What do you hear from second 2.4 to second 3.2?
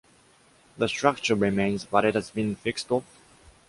fixed up.